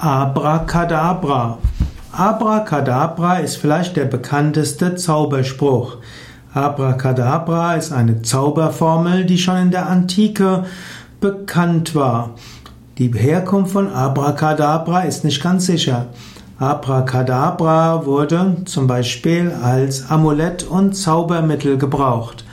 [0.00, 1.58] Abracadabra.
[2.10, 5.98] Abracadabra ist vielleicht der bekannteste Zauberspruch.
[6.54, 10.64] Abracadabra ist eine Zauberformel, die schon in der Antike
[11.20, 12.30] bekannt war.
[12.96, 16.06] Die Herkunft von Abracadabra ist nicht ganz sicher.
[16.58, 22.46] Abracadabra wurde zum Beispiel als Amulett und Zaubermittel gebraucht.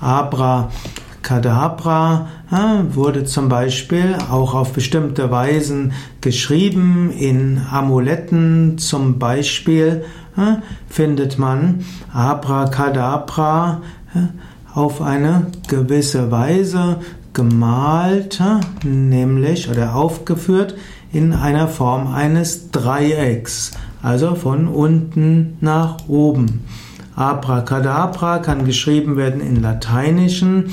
[0.00, 0.70] Abra
[1.28, 2.26] Kadabra
[2.94, 5.92] wurde zum Beispiel auch auf bestimmte Weisen
[6.22, 7.10] geschrieben.
[7.10, 10.06] In Amuletten zum Beispiel
[10.88, 13.82] findet man Abracadabra
[14.72, 16.96] auf eine gewisse Weise
[17.34, 18.42] gemalt,
[18.82, 20.76] nämlich oder aufgeführt
[21.12, 26.64] in einer Form eines Dreiecks, also von unten nach oben.
[27.16, 30.72] Abracadabra kann geschrieben werden in lateinischen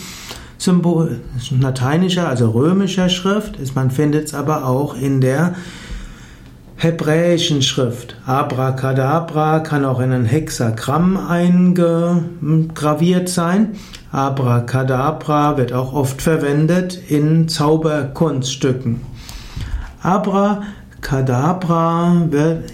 [0.57, 1.19] Symbol,
[1.59, 3.59] lateinischer, also römischer Schrift.
[3.75, 5.53] Man findet es aber auch in der
[6.77, 8.15] hebräischen Schrift.
[8.25, 13.75] Abracadabra kann auch in ein Hexagramm eingraviert sein.
[14.11, 19.01] Abracadabra wird auch oft verwendet in Zauberkunststücken.
[20.01, 22.73] Abracadabra wird,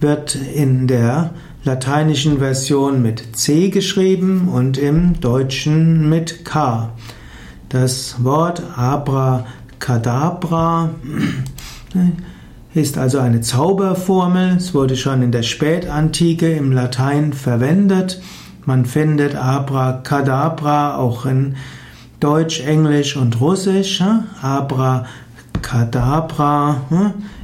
[0.00, 1.30] wird in der
[1.64, 6.90] lateinischen Version mit C geschrieben und im Deutschen mit K.
[7.68, 10.88] Das Wort Abracadabra
[12.72, 14.56] ist also eine Zauberformel.
[14.56, 18.22] Es wurde schon in der Spätantike im Latein verwendet.
[18.64, 21.56] Man findet Abracadabra auch in
[22.20, 24.02] Deutsch, Englisch und Russisch.
[24.40, 26.80] Abracadabra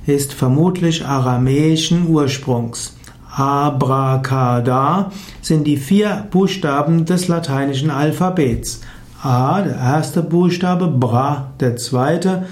[0.07, 2.97] ist vermutlich aramäischen Ursprungs.
[3.31, 8.81] Abracada sind die vier Buchstaben des lateinischen Alphabets.
[9.25, 12.45] A, der erste Buchstabe, Bra, der zweite,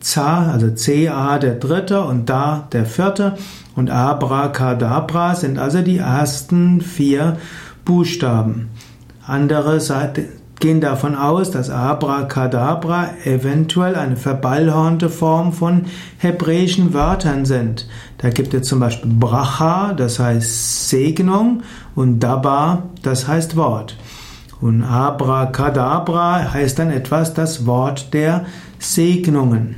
[0.00, 3.34] Za, also C-A, der dritte und Da, der vierte
[3.74, 7.36] und Abracadabra sind also die ersten vier
[7.84, 8.70] Buchstaben.
[9.26, 10.28] Andere Seite
[10.60, 15.86] gehen davon aus, dass Abracadabra eventuell eine verballhornte Form von
[16.18, 17.88] hebräischen Wörtern sind.
[18.18, 21.62] Da gibt es zum Beispiel Bracha, das heißt Segnung,
[21.96, 23.96] und Daba, das heißt Wort.
[24.62, 28.46] Und Abracadabra heißt dann etwas das Wort der
[28.78, 29.74] Segnungen.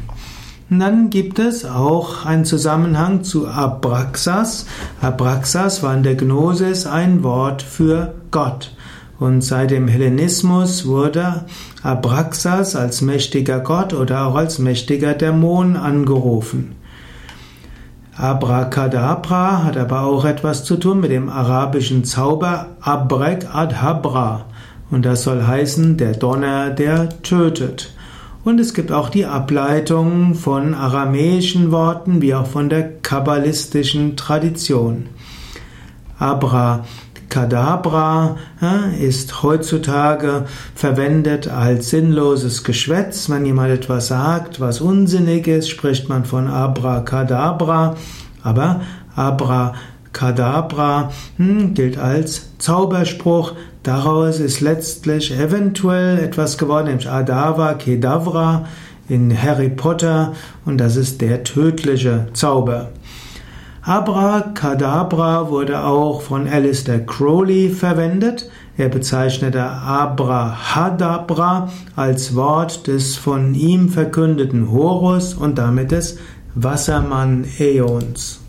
[0.68, 4.66] Und dann gibt es auch einen Zusammenhang zu Abraxas.
[5.00, 8.76] Abraxas war in der Gnosis ein Wort für Gott.
[9.18, 11.46] Und seit dem Hellenismus wurde
[11.82, 16.74] Abraxas als mächtiger Gott oder auch als mächtiger Dämon angerufen.
[18.18, 24.44] Abracadabra hat aber auch etwas zu tun mit dem arabischen Zauber Abrek Adhabra.
[24.90, 27.92] Und das soll heißen, der Donner, der tötet.
[28.44, 35.06] Und es gibt auch die Ableitung von aramäischen Worten wie auch von der kabbalistischen Tradition.
[36.18, 38.36] Abracadabra
[39.00, 43.30] ist heutzutage verwendet als sinnloses Geschwätz.
[43.30, 47.96] Wenn jemand etwas sagt, was unsinnig ist, spricht man von Abracadabra.
[48.42, 48.82] Aber
[50.14, 53.52] Abracadabra hm, gilt als Zauberspruch,
[53.84, 58.64] Daraus ist letztlich eventuell etwas geworden, nämlich Adava Kedavra
[59.10, 60.32] in Harry Potter
[60.64, 62.88] und das ist der tödliche Zauber.
[63.82, 68.48] Abracadabra wurde auch von Alistair Crowley verwendet.
[68.78, 76.16] Er bezeichnete Abrahadabra als Wort des von ihm verkündeten Horus und damit des
[76.54, 78.43] Wassermann-Äons.